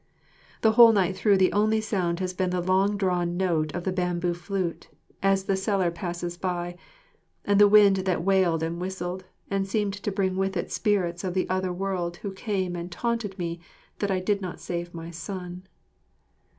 [0.61, 3.91] The whole night through the only sound has been the long drawn note of the
[3.91, 4.89] bamboo flute,
[5.21, 6.75] as the seller passes by,
[7.45, 11.35] and the wind that wailed and whistled and seemed to bring with it spirits of
[11.35, 13.59] the other world who came and taunted me
[13.99, 15.67] that I did not save my son.